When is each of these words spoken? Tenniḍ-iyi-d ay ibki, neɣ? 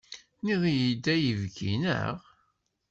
Tenniḍ-iyi-d 0.37 1.05
ay 1.13 1.23
ibki, 1.33 1.71
neɣ? 1.83 2.17